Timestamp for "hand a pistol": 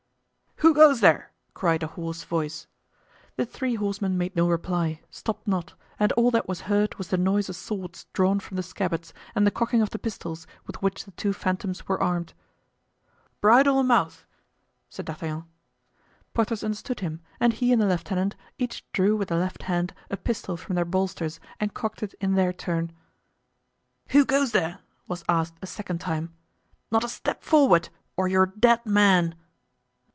19.63-20.57